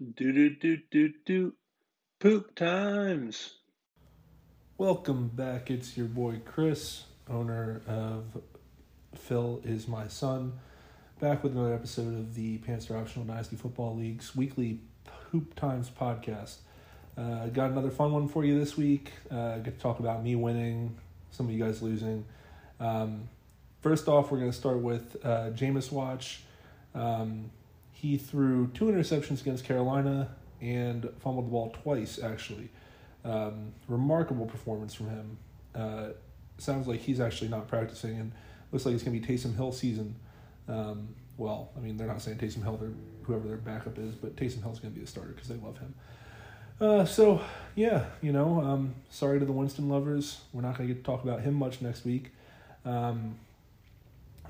[0.00, 1.54] Do do do do do.
[2.20, 3.54] Poop times.
[4.76, 5.72] Welcome back.
[5.72, 8.40] It's your boy Chris, owner of
[9.16, 10.52] Phil is my son.
[11.18, 16.58] Back with another episode of the Panther Optional Dynasty Football League's weekly Poop Times podcast.
[17.16, 19.10] Uh, got another fun one for you this week.
[19.28, 20.96] Uh, get to talk about me winning,
[21.32, 22.24] some of you guys losing.
[22.78, 23.28] Um,
[23.80, 26.44] first off, we're going to start with uh, Jameis Watch.
[26.94, 27.50] Um,
[28.00, 30.28] he threw two interceptions against Carolina
[30.60, 32.68] and fumbled the ball twice, actually.
[33.24, 35.38] Um, remarkable performance from him.
[35.74, 36.08] Uh,
[36.58, 38.32] sounds like he's actually not practicing, and
[38.70, 40.14] looks like it's going to be Taysom Hill season.
[40.68, 42.92] Um, well, I mean, they're not saying Taysom Hill, they're
[43.24, 45.78] whoever their backup is, but Taysom Hill's going to be the starter because they love
[45.78, 45.94] him.
[46.80, 47.40] Uh, so,
[47.74, 50.40] yeah, you know, um, sorry to the Winston lovers.
[50.52, 52.30] We're not going to get to talk about him much next week.
[52.84, 53.34] Um,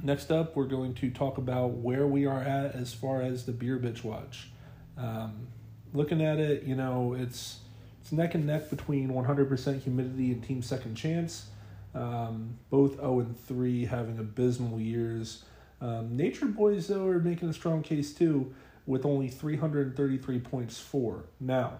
[0.02, 3.52] Next up, we're going to talk about where we are at as far as the
[3.52, 4.48] beer bitch watch.
[4.96, 5.48] Um,
[5.92, 7.58] looking at it, you know, it's
[8.00, 11.48] it's neck and neck between 100% humidity and Team Second Chance.
[11.94, 15.44] Um, both 0 and 3 having abysmal years.
[15.80, 18.54] Um, Nature Boys, though, are making a strong case too,
[18.86, 21.24] with only 333 points for.
[21.40, 21.78] Now,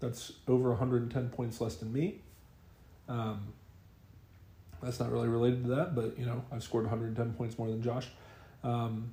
[0.00, 2.20] that's over 110 points less than me.
[3.08, 3.52] Um,
[4.84, 7.82] that's not really related to that, but you know, I've scored 110 points more than
[7.82, 8.08] Josh.
[8.62, 9.12] Um,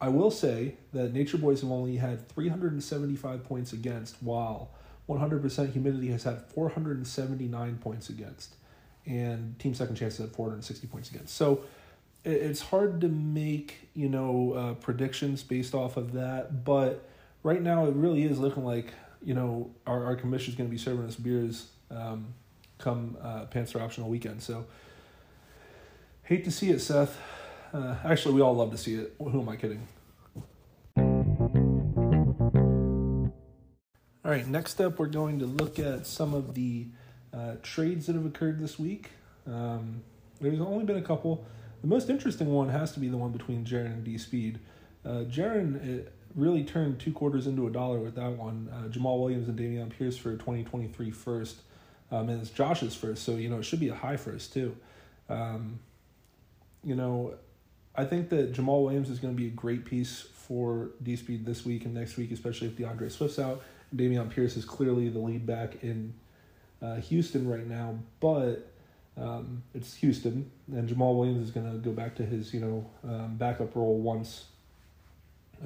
[0.00, 4.70] I will say that Nature Boys have only had 375 points against, while
[5.08, 8.54] 100% Humidity has had 479 points against,
[9.06, 11.34] and Team Second Chance has had 460 points against.
[11.34, 11.64] So
[12.24, 17.08] it's hard to make you know uh, predictions based off of that, but
[17.42, 18.92] right now it really is looking like
[19.22, 21.68] you know our our commission is going to be serving us beers.
[21.90, 22.34] Um,
[22.78, 24.42] come uh, Panther optional weekend.
[24.42, 24.66] So
[26.22, 27.18] hate to see it, Seth.
[27.72, 29.14] Uh, actually, we all love to see it.
[29.18, 29.86] Who am I kidding?
[34.24, 36.88] All right, next up, we're going to look at some of the
[37.32, 39.10] uh, trades that have occurred this week.
[39.46, 40.02] Um,
[40.40, 41.46] there's only been a couple.
[41.80, 44.58] The most interesting one has to be the one between Jaron and D Speed.
[45.04, 48.68] Uh, Jaron really turned two quarters into a dollar with that one.
[48.72, 51.62] Uh, Jamaal Williams and Dameon Pierce for 2023 first.
[52.10, 54.76] Um, and it's Josh's first, so you know it should be a high first too.
[55.28, 55.80] Um,
[56.82, 57.34] you know,
[57.94, 61.44] I think that Jamaal Williams is going to be a great piece for D Speed
[61.44, 63.62] this week and next week, especially if D'Andre Swift's out.
[63.94, 66.14] Dameon Pierce is clearly the lead back in
[66.82, 68.70] uh, Houston right now, but
[69.16, 72.90] um, it's Houston, and Jamaal Williams is going to go back to his you know
[73.04, 74.46] um, backup role once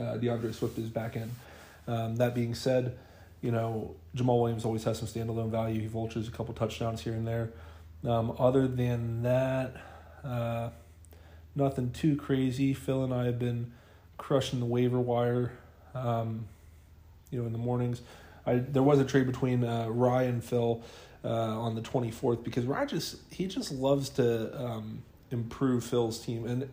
[0.00, 1.30] uh, D'Andre Swift is back in.
[1.86, 2.96] Um, that being said,
[3.42, 5.80] you know, Jamaal Williams always has some standalone value.
[5.80, 7.50] He vultures a couple touchdowns here and there.
[8.04, 9.76] Um, other than that,
[10.24, 10.70] uh,
[11.54, 12.72] nothing too crazy.
[12.72, 13.72] Phil and I have been
[14.16, 15.52] crushing the waiver wire,
[15.94, 16.46] um,
[17.30, 18.00] you know, in the mornings.
[18.46, 20.82] I there was a trade between uh, Rye and Phil
[21.24, 26.18] uh, on the twenty fourth because Rye just he just loves to um, improve Phil's
[26.20, 26.68] team, and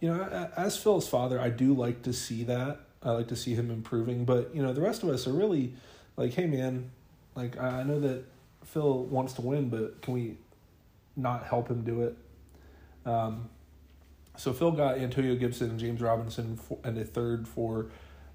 [0.00, 2.80] you know, as Phil's father, I do like to see that.
[3.04, 4.24] I like to see him improving.
[4.24, 5.74] But you know, the rest of us are really
[6.16, 6.90] like, hey man,
[7.34, 8.24] like I know that
[8.64, 10.36] Phil wants to win, but can we
[11.16, 12.16] not help him do it?
[13.06, 13.50] Um,
[14.36, 17.90] so Phil got Antonio Gibson and James Robinson for, and a third for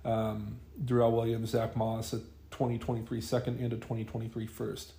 [0.06, 2.19] um, Darrel Williams, Zack Moss, a
[2.51, 4.94] 2023 second and a 2023 first.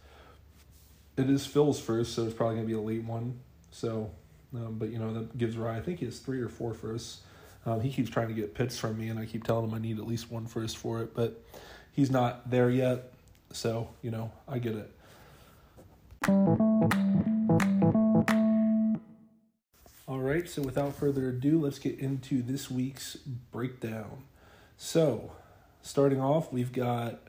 [1.17, 3.41] It is Phil's first, so it's probably going to be a late one.
[3.71, 4.11] So,
[4.55, 7.21] um, but you know, that gives Rye, I think he has three or four firsts.
[7.67, 9.79] Um, he keeps trying to get Pitts from me, and I keep telling him I
[9.79, 11.43] need at least one first for it, but
[11.93, 13.13] he's not there yet.
[13.53, 14.91] So, you know, I get it.
[20.09, 24.25] All right, so without further ado, let's get into this week's breakdown.
[24.77, 25.33] So,
[25.83, 27.21] starting off, we've got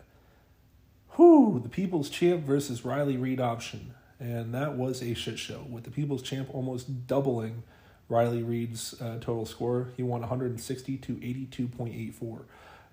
[1.17, 3.93] whoo, the People's Champ versus Riley Reid option.
[4.19, 7.63] And that was a shit show, with the People's Champ almost doubling
[8.11, 9.88] Riley Reed's uh, total score.
[9.95, 12.41] He won 160 to 82.84.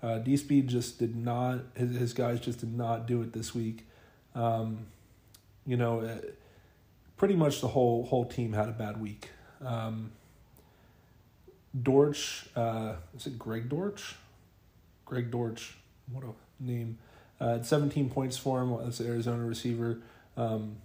[0.00, 3.52] Uh, D Speed just did not, his, his guys just did not do it this
[3.52, 3.84] week.
[4.36, 4.86] Um,
[5.66, 6.18] you know, uh,
[7.16, 9.30] pretty much the whole whole team had a bad week.
[9.60, 10.12] Um,
[11.82, 14.14] Dortch, uh, is it Greg Dortch?
[15.04, 15.74] Greg Dortch,
[16.12, 16.28] what a
[16.62, 16.98] name.
[17.40, 20.00] Uh, 17 points for him as an Arizona receiver.
[20.36, 20.76] Um,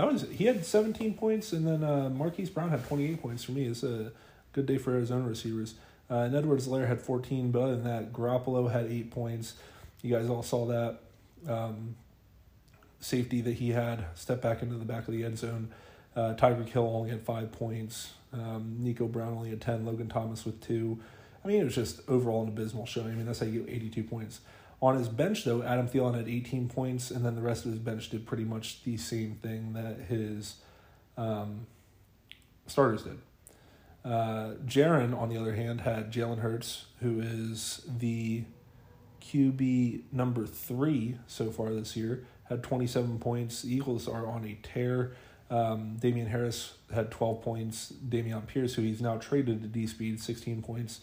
[0.00, 3.52] that was he had 17 points, and then uh, Marquise Brown had 28 points for
[3.52, 3.66] me.
[3.66, 4.12] It's a
[4.52, 5.74] good day for Arizona receivers.
[6.10, 9.54] Uh, and Edwards-Helaire had 14, but other than that, Garoppolo had eight points.
[10.02, 11.00] You guys all saw that
[11.46, 11.96] um,
[12.98, 15.70] safety that he had step back into the back of the end zone.
[16.16, 18.14] Uh, Tyreek Hill only had five points.
[18.32, 19.84] Um, Nico Brown only had 10.
[19.84, 20.98] Logan Thomas with two.
[21.44, 23.12] I mean, it was just overall an abysmal showing.
[23.12, 24.40] I mean, that's how you get 82 points.
[24.82, 27.80] On his bench, though, Adam Thielen had 18 points, and then the rest of his
[27.80, 30.56] bench did pretty much the same thing that his
[31.18, 31.66] um,
[32.66, 33.18] starters did.
[34.04, 38.44] Uh, Jaron, on the other hand, had Jalen Hurts, who is the
[39.20, 43.62] QB number three so far this year, had 27 points.
[43.62, 45.12] The Eagles are on a tear.
[45.50, 47.92] Um, Damien Harris had 12 points.
[48.08, 51.00] Dameon Pierce, who he's now traded to D Speed, 16 points.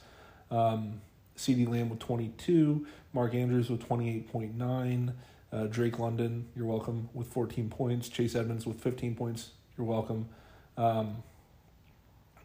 [0.50, 1.02] Um,
[1.38, 2.86] CeeDee Lamb with 22.
[3.14, 5.14] Mark Andrews with 28.9.
[5.52, 8.10] Uh, Drake London, you're welcome, with 14 points.
[8.10, 10.28] Chase Edmonds with 15 points, you're welcome.
[10.76, 11.24] Um,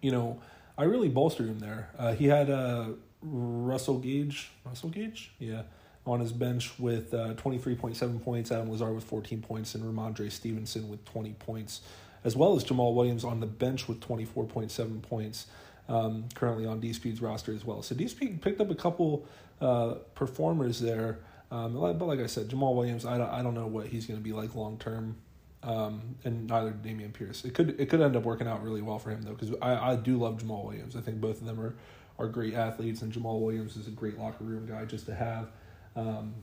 [0.00, 0.40] you know,
[0.78, 1.90] I really bolstered him there.
[1.98, 2.90] Uh, he had uh,
[3.22, 5.62] Russell Gage, Russell Gage, yeah,
[6.06, 8.52] on his bench with uh, 23.7 points.
[8.52, 11.80] Adam Lazard with 14 points, and Rhamondre Stevenson with 20 points,
[12.24, 15.46] as well as Jamaal Williams on the bench with 24.7 points.
[15.88, 17.82] Um, currently on D Speed's roster as well.
[17.82, 19.26] So D Speed picked up a couple
[19.60, 21.18] uh, performers there.
[21.50, 24.18] Um, but like I said, Jamaal Williams, I don't, I don't know what he's going
[24.18, 25.16] to be like long term
[25.62, 27.44] um, and neither Dameon Pierce.
[27.44, 29.92] It could it could end up working out really well for him though, because I,
[29.92, 30.96] I do love Jamaal Williams.
[30.96, 31.74] I think both of them are,
[32.18, 35.48] are great athletes, and Jamaal Williams is a great locker room guy just to have.
[35.94, 36.34] Um,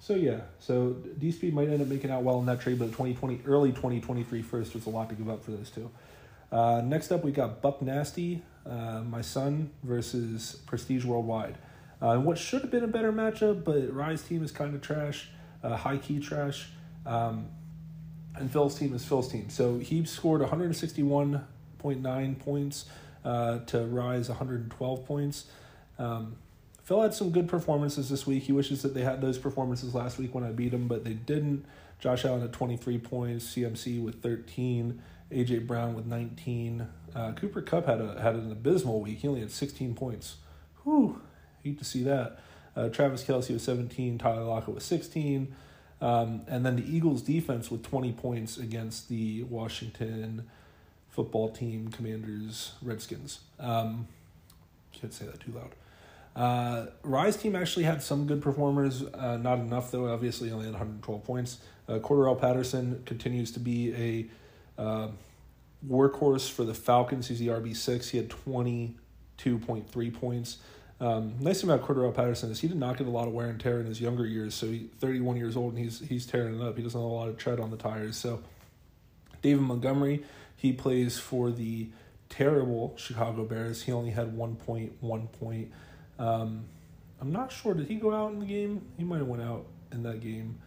[0.00, 2.92] so yeah, so D Speed might end up making out well in that trade, but
[2.92, 5.90] twenty twenty early 2023 first was a lot to give up for those two.
[6.50, 11.58] Uh, next up, we got Buck Nasty, uh, my son, versus Prestige Worldwide.
[12.00, 15.28] Uh, what should have been a better matchup, but Rise team is kind of trash,
[15.62, 16.70] uh, high key trash.
[17.04, 17.48] Um,
[18.36, 19.50] and Phil's team is Phil's team.
[19.50, 22.84] So he scored 161.9 points
[23.24, 25.46] uh, to rise 112 points.
[25.98, 26.36] Um,
[26.84, 28.44] Phil had some good performances this week.
[28.44, 31.14] He wishes that they had those performances last week when I beat him, but they
[31.14, 31.66] didn't.
[31.98, 36.86] Josh Allen at 23 points, CMC with 13, AJ Brown with 19.
[37.14, 39.18] Uh, Cooper Kupp had a had an abysmal week.
[39.18, 40.36] He only had 16 points.
[40.84, 41.20] Whew,
[41.62, 42.40] hate to see that.
[42.76, 45.54] Uh, Travis Kelce with 17, Tyler Lockett with 16.
[46.00, 50.48] Um, and then the Eagles defense with 20 points against the Washington
[51.08, 53.40] football team, Commanders, Redskins.
[53.58, 54.06] Um,
[54.92, 55.74] can't say that too loud.
[56.36, 60.12] Uh, Rise team actually had some good performers, uh, not enough though.
[60.12, 61.58] Obviously, only had 112 points.
[61.88, 64.26] Uh, Patterson continues to be a
[64.78, 65.08] uh,
[65.86, 67.28] workhorse for the Falcons.
[67.28, 68.08] He's the RB six.
[68.08, 70.58] He had 22.3 points.
[71.00, 73.48] Um, nice thing about Cordarrelle Patterson is he did not get a lot of wear
[73.48, 74.54] and tear in his younger years.
[74.54, 76.76] So he's 31 years old and he's he's tearing it up.
[76.76, 78.16] He doesn't have a lot of tread on the tires.
[78.16, 78.42] So
[79.40, 80.24] David Montgomery,
[80.56, 81.88] he plays for the
[82.28, 83.82] terrible Chicago Bears.
[83.82, 85.70] He only had one point, one point.
[86.18, 86.64] Um,
[87.20, 87.74] I'm not sure.
[87.74, 88.82] Did he go out in the game?
[88.96, 90.58] He might have went out in that game.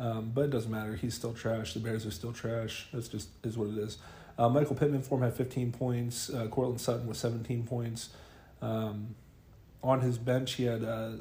[0.00, 0.96] Um, but it doesn't matter.
[0.96, 1.74] He's still trash.
[1.74, 2.88] The Bears are still trash.
[2.90, 3.98] That's just is what it is.
[4.38, 6.30] Uh, Michael Pittman for him had 15 points.
[6.30, 8.08] Uh, Courtland Sutton with 17 points.
[8.62, 9.14] Um,
[9.82, 11.12] on his bench, he had uh,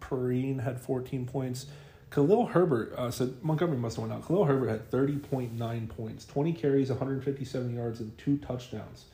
[0.00, 1.66] Perine had 14 points.
[2.10, 3.10] Khalil Herbert, uh,
[3.40, 4.26] Montgomery must have went out.
[4.26, 9.06] Khalil Herbert had 30.9 points, 20 carries, 157 yards, and two touchdowns.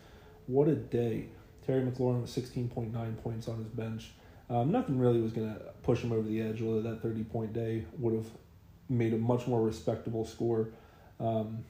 [0.47, 1.27] What a day.
[1.67, 4.11] Terry McLaurin with 16.9 points on his bench.
[4.51, 7.53] Um, nothing really was going to push him over the edge, although that 30 point
[7.53, 8.27] day would have
[8.89, 10.69] made a much more respectable score
[11.21, 11.65] um,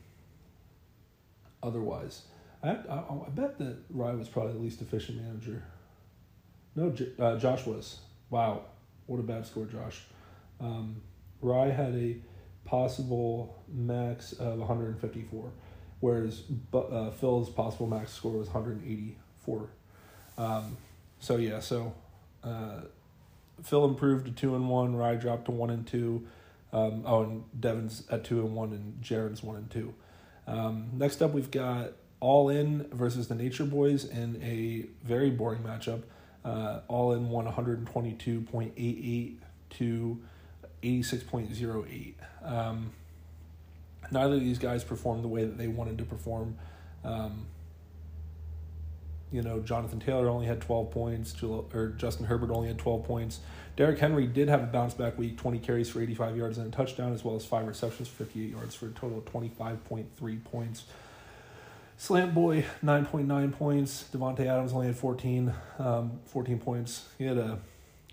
[1.62, 2.22] otherwise.
[2.62, 5.62] I, I, I bet that Rye was probably the least efficient manager
[6.78, 7.98] no, uh, Josh was.
[8.30, 8.62] Wow,
[9.06, 10.02] what a bad score, Josh.
[10.60, 11.02] Um,
[11.40, 12.16] Rye had a
[12.64, 15.50] possible max of 154,
[15.98, 16.42] whereas
[16.72, 19.68] uh, Phil's possible max score was 184.
[20.36, 20.76] Um,
[21.18, 21.92] so yeah, so
[22.48, 22.80] uh,
[23.62, 24.96] Phil improved to two and one.
[24.96, 26.26] Rye dropped to one and two.
[26.72, 29.94] Um, oh, and Devin's at two and one, and Jaren's one and two.
[30.46, 35.62] Um, next up, we've got All In versus the Nature Boys in a very boring
[35.62, 36.02] matchup.
[36.44, 39.36] Uh, all in one 122.88
[39.70, 40.20] to
[40.82, 42.14] 86.08.
[42.42, 42.92] Um,
[44.10, 46.56] neither of these guys performed the way that they wanted to perform.
[47.04, 47.46] Um,
[49.30, 53.40] you know, Jonathan Taylor only had 12 points, or Justin Herbert only had 12 points.
[53.76, 56.76] Derrick Henry did have a bounce back week, 20 carries for 85 yards and a
[56.76, 60.84] touchdown, as well as five receptions for 58 yards for a total of 25.3 points.
[61.96, 64.04] Slant Boy, 9.9 points.
[64.12, 67.08] Davante Adams only had 14, um, 14 points.
[67.18, 67.58] He had a,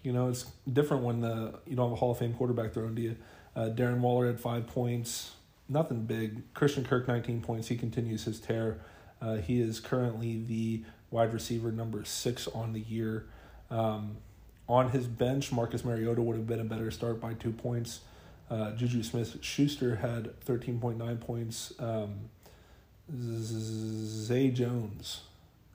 [0.02, 2.96] you know, it's different when the you don't have a Hall of Fame quarterback thrown
[2.96, 3.16] to you.
[3.56, 5.34] Uh, Darren Waller had five points.
[5.70, 6.52] Nothing big.
[6.56, 7.68] Christian Kirk, 19 points.
[7.68, 8.80] He continues his tear.
[9.22, 10.84] Uh, he is currently the
[11.16, 13.26] wide receiver number six on the year.
[13.72, 14.18] Um,
[14.68, 18.02] on his bench, Marcus Mariota would have been a better start by two points.
[18.50, 21.74] Uh, Juju Smith Schuster had 13.9 points.
[21.80, 22.30] Um,
[23.18, 25.22] Zay Jones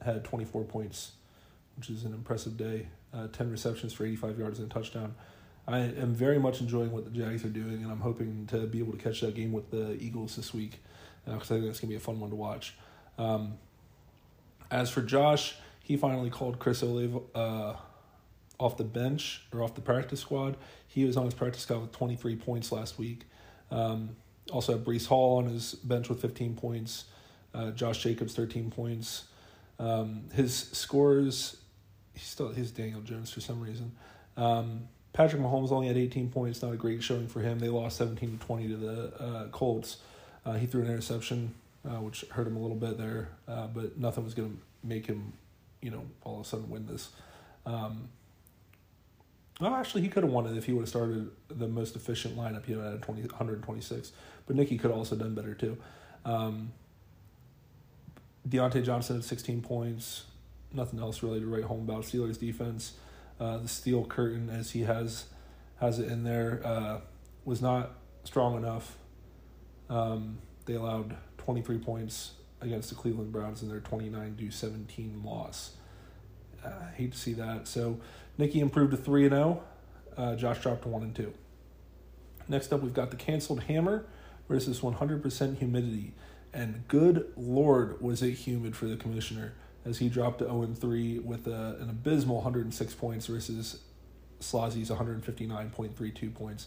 [0.02, 1.12] had 24 points
[1.80, 2.86] which is an impressive day.
[3.14, 5.14] Uh, 10 receptions for 85 yards and a touchdown.
[5.66, 8.80] I am very much enjoying what the Jags are doing, and I'm hoping to be
[8.80, 10.82] able to catch that game with the Eagles this week
[11.24, 12.74] because uh, I think that's going to be a fun one to watch.
[13.18, 13.54] Um,
[14.70, 17.74] as for Josh, he finally called Chris Olave uh,
[18.58, 20.56] off the bench or off the practice squad.
[20.86, 23.24] He was on his practice squad with 23 points last week.
[23.70, 24.16] Um,
[24.52, 27.04] also had Breece Hall on his bench with 15 points.
[27.54, 29.24] Uh, Josh Jacobs 13 points.
[29.78, 31.56] Um, his scores,
[32.14, 33.92] he's still he's Daniel Jones for some reason.
[34.36, 37.58] Um, Patrick Mahomes only had 18 points, not a great showing for him.
[37.58, 39.98] They lost 17 to 20 to the uh, Colts.
[40.46, 43.98] Uh, he threw an interception, uh, which hurt him a little bit there, uh, but
[43.98, 45.32] nothing was going to make him,
[45.80, 47.10] you know, all of a sudden win this.
[47.66, 48.08] Um,
[49.60, 52.36] well, actually, he could have won it if he would have started the most efficient
[52.36, 52.64] lineup.
[52.64, 54.12] He had 20, 126,
[54.46, 55.76] but Nicky could have also done better too.
[56.24, 56.72] Um,
[58.48, 60.24] Diontae Johnson had 16 points.
[60.72, 62.04] Nothing else really to write home about.
[62.04, 62.94] Steelers defense,
[63.38, 65.26] uh, the steel curtain as he has
[65.80, 67.00] has it in there, uh,
[67.44, 67.92] was not
[68.24, 68.96] strong enough.
[69.88, 75.72] Um, they allowed 23 points against the Cleveland Browns in their 29 to 17 loss.
[76.64, 77.66] Uh, hate to see that.
[77.66, 77.98] So
[78.36, 79.62] Nicky improved to 3 and 0.
[80.16, 81.32] Uh, Josh dropped to 1 and 2.
[82.48, 84.04] Next up, we've got the canceled hammer
[84.48, 86.12] versus 100% humidity.
[86.52, 89.54] And good lord, was it humid for the commissioner
[89.84, 93.80] as he dropped to 0 3 with a, an abysmal 106 points versus
[94.40, 96.66] Slazzy's 159.32 points,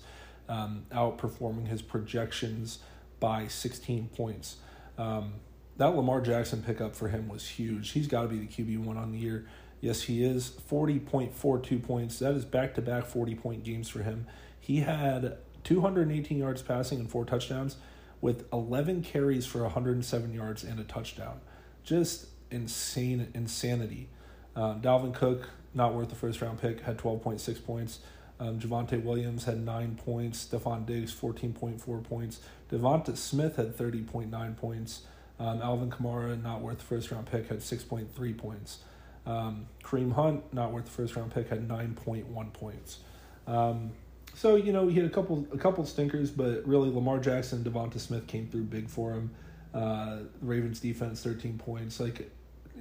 [0.50, 2.80] um, outperforming his projections
[3.24, 4.58] by 16 points.
[4.98, 5.36] Um,
[5.78, 7.92] that Lamar Jackson pickup for him was huge.
[7.92, 9.48] He's got to be the QB1 on the year.
[9.80, 10.52] Yes, he is.
[10.70, 12.20] 40.42 points.
[12.20, 14.28] That is back to back 40 point games for him.
[14.60, 17.78] He had 218 yards passing and four touchdowns
[18.20, 21.40] with 11 carries for 107 yards and a touchdown.
[21.86, 24.10] Just insane insanity.
[24.54, 28.00] Um, Dalvin Cook, not worth the first round pick, had 12.6 points.
[28.40, 30.46] Um, Javonte Williams had 9 points.
[30.46, 32.40] Stefon Diggs, 14.4 points.
[32.72, 35.02] Devonta Smith had 30.9 points.
[35.40, 38.80] Um, Alvin Kamara, not worth the first round pick, had 6.3 points.
[39.26, 43.00] Um, Kareem Hunt, not worth the first round pick, had 9.1 points.
[43.48, 43.92] Um,
[44.36, 48.00] so you know he had a couple a couple stinkers, but really Lamar Jackson, Devonta
[48.00, 49.32] Smith came through big for him.
[49.74, 52.00] Uh, Ravens defense, thirteen points.
[52.00, 52.32] Like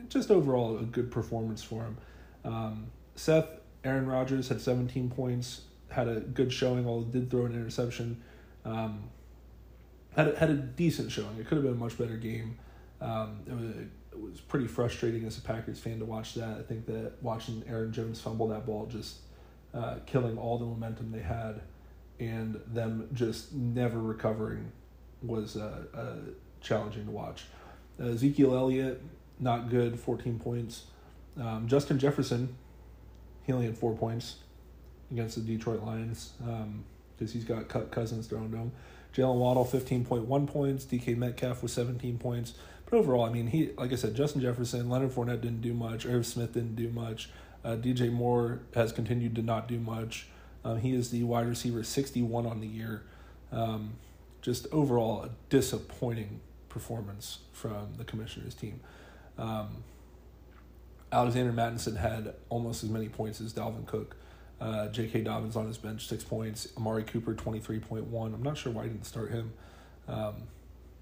[0.09, 1.99] just overall a good performance for him.
[2.45, 3.49] Um, Seth
[3.85, 8.23] Aaron Rodgers had seventeen points, had a good showing, although did throw an interception.
[8.65, 9.11] Um,
[10.15, 11.39] had a, had a decent showing.
[11.39, 12.59] It could have been a much better game.
[13.01, 13.77] Um, it was
[14.13, 16.59] it was pretty frustrating as a Packers fan to watch that.
[16.59, 19.17] I think that watching Aaron Jones fumble that ball just
[19.75, 21.63] uh, killing all the momentum they had,
[22.21, 24.71] and them just never recovering
[25.23, 26.17] was uh, uh,
[26.61, 27.47] challenging to watch.
[27.99, 29.03] Ezekiel Elliott,
[29.39, 30.85] not good, 14 points.
[31.41, 32.57] Um, Justin Jefferson,
[33.45, 34.37] he only had four points
[35.11, 36.85] against the Detroit Lions because um,
[37.19, 38.73] he's got Cousins thrown to him.
[39.15, 40.85] Jaylen Waddle, 15.1 points.
[40.85, 42.55] DK Metcalf with 17 points.
[42.87, 46.07] But overall, I mean, he like I said, Justin Jefferson, Leonard Fournette didn't do much.
[46.07, 47.31] Irv Smith didn't do much.
[47.65, 50.29] Uh, DJ Moore has continued to not do much.
[50.65, 53.03] Um, he is the wide receiver 61 on the year.
[53.51, 53.95] Um,
[54.41, 58.81] just overall, a disappointing performance from the commissioner's team.
[59.39, 59.85] Um,
[61.13, 64.17] Alexander Mattison had almost as many points as Dalvin Cook.
[64.61, 65.23] Uh, J.K.
[65.23, 66.69] Dobbins on his bench, six points.
[66.77, 68.35] Amari Cooper, 23.1.
[68.35, 69.53] I'm not sure why he didn't start him.
[70.09, 70.35] Um,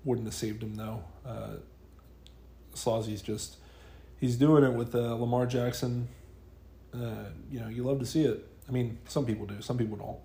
[0.04, 1.04] wouldn't have saved him, though.
[1.24, 1.56] Uh,
[3.22, 3.56] just,
[4.18, 6.08] he's doing it with uh, Lamar Jackson
[6.94, 8.46] uh, you know, you love to see it.
[8.68, 10.18] I mean, some people do, some people don't.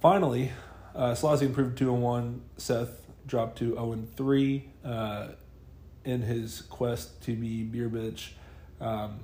[0.00, 0.52] Finally,
[0.94, 2.42] uh, improved 2 and 1.
[2.56, 5.28] Seth dropped to 0 and 3 uh,
[6.04, 8.30] in his quest to be Beer Bitch.
[8.84, 9.18] Um,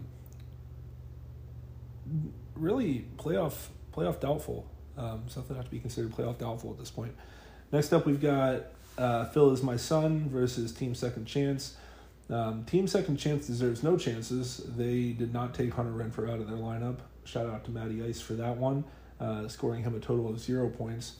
[2.54, 4.66] really, playoff playoff doubtful.
[4.96, 7.14] Um, something have to be considered playoff doubtful at this point.
[7.72, 8.62] Next up, we've got
[8.98, 11.76] uh, Phil is my son versus Team Second Chance.
[12.28, 14.62] Um, Team Second Chance deserves no chances.
[14.76, 16.98] They did not take Hunter Renfrow out of their lineup.
[17.24, 18.84] Shout out to Matty Ice for that one,
[19.20, 21.16] uh, scoring him a total of zero points.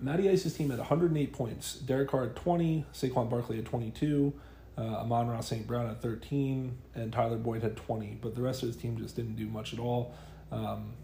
[0.00, 1.76] Matty Ice's team had 108 points.
[1.76, 4.32] Derek Carr had 20, Saquon Barkley had 22,
[4.76, 5.66] uh, Amon-Ra St.
[5.66, 8.18] Brown had 13, and Tyler Boyd had 20.
[8.20, 10.14] But the rest of his team just didn't do much at all.
[10.50, 10.94] Um,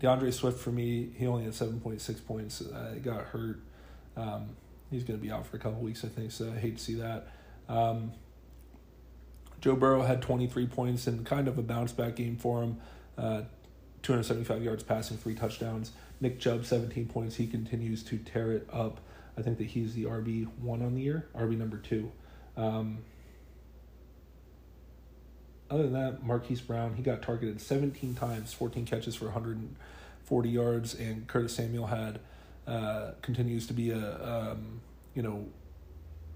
[0.00, 2.60] D'Andre Swift, for me, he only had 7.6 points.
[2.60, 3.60] Uh, he got hurt.
[4.16, 4.50] Um,
[4.90, 6.82] he's going to be out for a couple weeks, I think, so I hate to
[6.82, 7.28] see that.
[7.68, 8.12] Um,
[9.60, 12.78] Joe Burrow had 23 points and kind of a bounce back game for him.
[13.16, 13.42] Uh,
[14.02, 15.92] 275 yards passing, three touchdowns.
[16.20, 17.36] Nick Chubb, 17 points.
[17.36, 19.00] He continues to tear it up.
[19.36, 22.10] I think that he's the RB one on the year, RB number two.
[22.56, 22.98] Um,
[25.70, 30.94] other than that, Marquise Brown, he got targeted 17 times, 14 catches for 140 yards,
[30.94, 32.20] and Curtis Samuel had
[32.66, 34.80] uh, continues to be a um,
[35.14, 35.46] you know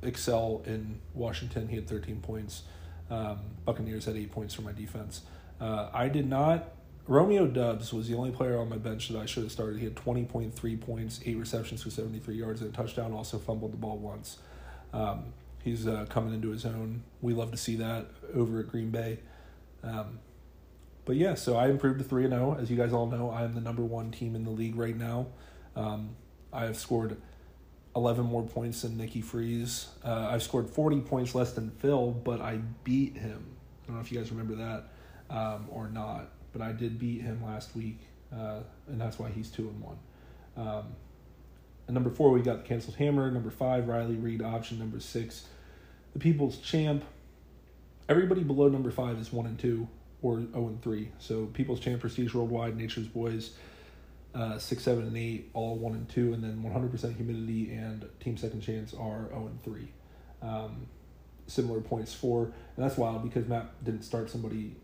[0.03, 1.69] excel in Washington.
[1.69, 2.63] He had 13 points.
[3.11, 5.23] Um, Buccaneers had eight points for my defense.
[5.61, 6.71] Uh, I did not.
[7.07, 9.79] Romeo Doubs was the only player on my bench that I should have started.
[9.79, 13.13] He had 20.3 points, eight receptions for 73 yards, and a touchdown.
[13.13, 14.39] Also fumbled the ball once.
[14.93, 17.03] Um, he's uh, coming into his own.
[17.21, 19.19] We love to see that over at Green Bay.
[19.83, 20.19] Um,
[21.05, 22.57] but yeah, so I improved to 3 0.
[22.61, 24.97] As you guys all know, I am the number one team in the league right
[24.97, 25.27] now.
[25.75, 26.17] Um,
[26.53, 27.17] I have scored
[27.97, 29.89] 11 more points than Nikki Freeze.
[30.05, 33.45] Uh, I've scored 40 points less than Phil, but I beat him.
[33.83, 37.23] I don't know if you guys remember that um, or not, but I did beat
[37.23, 37.99] him last week,
[38.33, 39.97] uh, and that's why he's 2 and 1.
[41.89, 43.31] Um, number four, we got the canceled hammer.
[43.31, 44.79] Number five, Riley Reed option.
[44.79, 45.47] Number six,
[46.13, 47.05] the People's Champ.
[48.09, 49.89] Everybody below number five is one and two
[50.23, 51.11] or zero oh and three.
[51.19, 53.53] So People's Champ, Prestige Worldwide, Nature's Boys,
[54.35, 58.37] uh, six, seven, and eight, all one and two, and then 100% humidity and Team
[58.37, 59.89] Second Chance are 0 and three.
[60.41, 60.87] Um,
[61.47, 64.77] similar points for, and that's wild because Matt didn't start somebody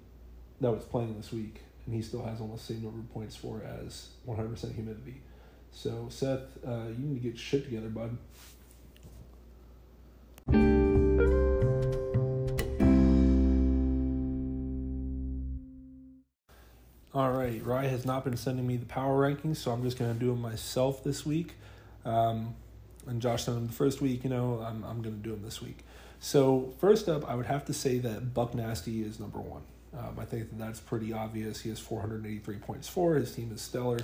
[0.61, 3.37] that was playing this week, and he still has almost the same number of points
[3.37, 5.23] for as 100% humidity.
[5.73, 8.17] So Seth, uh, you need to get shit together, bud.
[17.15, 20.13] All right, Rye has not been sending me the power rankings, so I'm just going
[20.13, 21.55] to do them myself this week.
[22.05, 22.55] Um,
[23.07, 25.43] and Josh sent them the first week, you know, I'm, I'm going to do them
[25.43, 25.79] this week.
[26.21, 29.63] So, first up, I would have to say that Buck Nasty is number one.
[29.97, 31.61] Um, I think that that's pretty obvious.
[31.61, 33.15] He has 483 points for.
[33.15, 34.01] His team is stellar.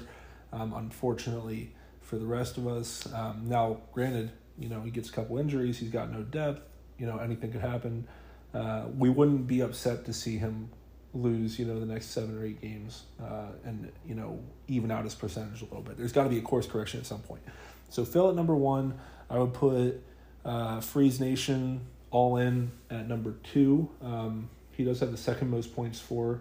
[0.55, 5.13] Um, unfortunately, for the rest of us, um, now granted, you know he gets a
[5.13, 5.79] couple injuries.
[5.79, 6.63] He's got no depth.
[6.99, 8.07] You know anything could happen.
[8.55, 10.71] Uh, we wouldn't be upset to see him
[11.13, 15.05] lose, you know, the next seven or eight games, uh, and you know, even out
[15.05, 15.97] his percentage a little bit.
[15.97, 17.43] There's got to be a course correction at some point.
[17.89, 18.99] So Phil at number one,
[19.31, 20.03] I would put
[20.45, 23.89] uh, Freeze Nation all in at number two.
[24.03, 26.41] Um, he does have the second most points for,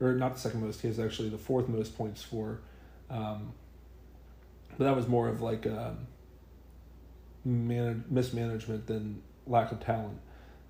[0.00, 0.80] or not the second most.
[0.80, 2.60] He has actually the fourth most points for.
[3.12, 3.52] Um,
[4.78, 6.06] but that was more of like um,
[7.44, 10.18] man- mismanagement than lack of talent.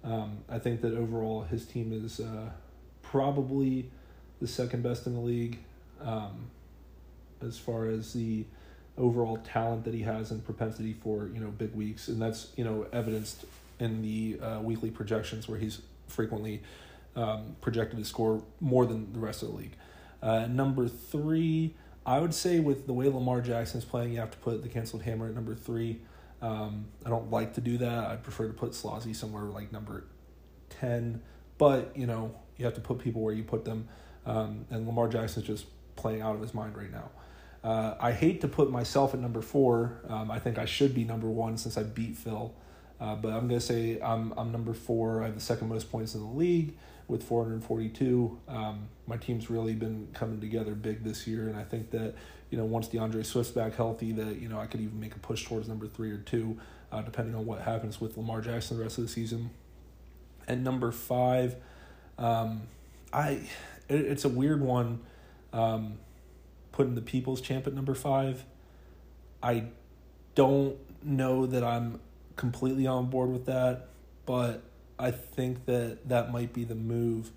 [0.04, 2.50] Um, I think that overall his team is uh,
[3.02, 3.88] probably
[4.40, 5.60] the second best in the league
[6.00, 6.50] um,
[7.40, 8.44] as far as the
[8.98, 12.64] overall talent that he has and propensity for you know big weeks, and that's you
[12.64, 13.44] know evidenced
[13.78, 16.62] in the uh, weekly projections where he's frequently
[17.16, 19.76] um, projected to score more than the rest of the league.
[20.22, 24.30] Uh, number three, I would say with the way Lamar Jackson is playing, you have
[24.32, 26.00] to put the canceled hammer at number three.
[26.40, 28.06] Um, I don't like to do that.
[28.06, 30.04] I'd prefer to put Slozzy somewhere like number
[30.68, 31.22] ten,
[31.58, 33.88] but you know you have to put people where you put them.
[34.26, 37.10] Um, and Lamar Jackson's just playing out of his mind right now.
[37.62, 40.00] Uh, I hate to put myself at number four.
[40.08, 42.52] Um, I think I should be number one since I beat Phil.
[43.00, 45.22] Uh, but I'm gonna say I'm I'm number four.
[45.22, 46.76] I have the second most points in the league
[47.08, 48.38] with 442.
[48.48, 52.14] Um, my team's really been coming together big this year, and I think that
[52.50, 55.18] you know once D'Andre Swift's back healthy, that you know I could even make a
[55.18, 56.58] push towards number three or two,
[56.90, 59.50] uh, depending on what happens with Lamar Jackson the rest of the season.
[60.46, 61.56] And number five,
[62.18, 62.62] um,
[63.12, 63.48] I
[63.88, 65.00] it, it's a weird one.
[65.52, 65.98] Um,
[66.72, 68.44] putting the People's Champ at number five.
[69.42, 69.64] I
[70.34, 72.00] don't know that I'm
[72.36, 73.88] completely on board with that,
[74.26, 74.62] but
[74.98, 77.30] I think that that might be the move.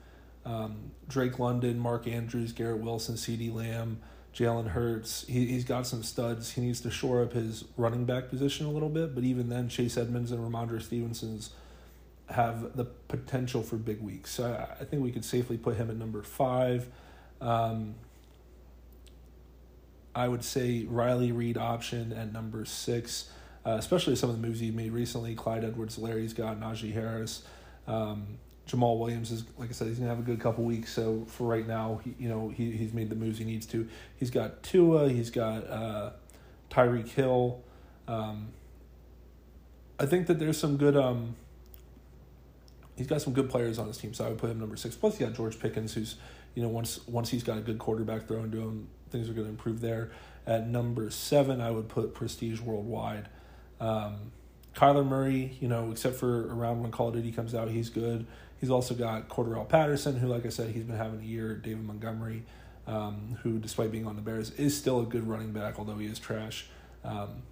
[0.46, 4.00] Um, Drake London, Mark Andrews, Garrett Wilson, CeeDee Lamb,
[4.34, 5.26] Jalen Hurts.
[5.28, 6.52] He, he's got some studs.
[6.52, 9.70] He needs to shore up his running back position a little bit, but even then,
[9.70, 11.52] Chase Edmonds and Rhamondre Stevenson's
[12.30, 14.32] have the potential for big weeks.
[14.32, 16.88] So I, I think we could safely put him at number five.
[17.42, 17.96] Um,
[20.14, 23.30] I would say Riley Reed option at number six,
[23.66, 25.36] uh, especially some of the moves he made recently.
[25.36, 27.44] Clyde Edwards-Helaire's got Najee Harris.
[27.88, 30.92] Um, Jamaal Williams is like I said, he's gonna have a good couple weeks.
[30.92, 33.88] So for right now, he, you know he he's made the moves he needs to.
[34.18, 36.12] He's got Tua, he's got uh,
[36.72, 37.62] Tyreek Hill.
[38.08, 38.50] Um,
[40.00, 41.36] I think that there's some good um,
[42.96, 44.96] he's got some good players on his team, so I would put him number six.
[44.96, 46.16] Plus, he got George Pickens, who's
[46.56, 49.46] you know once once he's got a good quarterback thrown to him, things are going
[49.46, 50.12] to improve there.
[50.48, 53.30] At number seven, I would put Prestige Worldwide.
[53.80, 54.32] Um,
[54.76, 58.26] Kyler Murray, you know, except for around when Call of Duty comes out, he's good.
[58.60, 61.56] He's also got Cordarrelle Patterson, who, like I said, he's been having a year.
[61.56, 62.44] David Montgomery,
[62.88, 66.08] um, who, despite being on the Bears, is still a good running back, although he
[66.08, 66.66] is trash.
[67.04, 67.44] Um,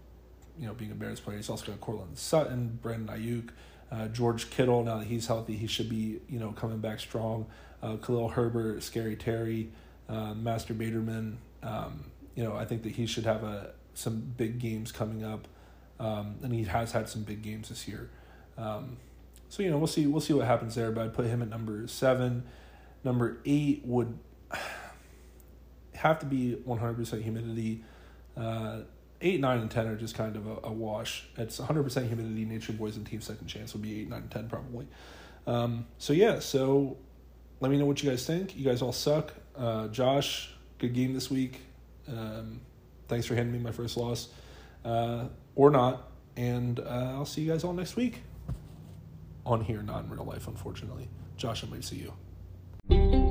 [0.59, 3.49] you know, being a Bears player, he's also got Courtland Sutton, Brandon Aiyuk,
[3.91, 7.45] Uh, George Kittle, now that he's healthy, he should be you know coming back strong.
[7.81, 9.69] Uh, Khalil Herbert, Scary Terry,
[10.09, 11.35] uh, Master Baderman.
[11.61, 12.05] Um,
[12.35, 15.47] you know, I think that he should have a some big games coming up,
[15.99, 18.09] um, and he has had some big games this year.
[18.57, 18.97] Um,
[19.49, 20.91] so you know, we'll see we'll see what happens there.
[20.91, 22.43] But I'd put him at number seven.
[23.03, 24.17] Number eight would
[25.95, 27.83] have to be one hundred percent humidity.
[28.35, 28.81] Uh,
[29.21, 31.25] eight, nine, and ten are just kind of a, a wash.
[31.37, 32.45] It's one hundred percent humidity.
[32.45, 34.87] Nature Boys and Team Second Chance would be eight, nine, and ten probably.
[35.45, 36.97] Um, so yeah, so
[37.59, 38.55] let me know what you guys think.
[38.57, 39.33] You guys all suck.
[39.55, 41.61] Uh, Josh, good game this week.
[42.07, 42.61] Um,
[43.07, 44.29] thanks for handing me my first loss,
[44.83, 45.25] uh,
[45.55, 46.09] or not.
[46.35, 48.23] And uh, I'll see you guys all next week.
[49.45, 51.07] On here, not in real life, unfortunately.
[51.37, 52.07] Josh, I might see
[52.89, 53.22] you.